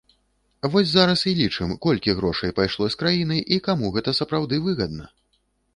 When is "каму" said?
3.69-3.95